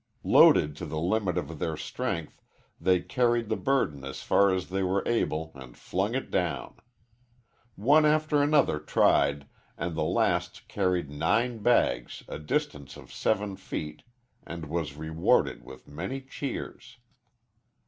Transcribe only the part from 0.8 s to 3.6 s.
the limit of their strength, they carried the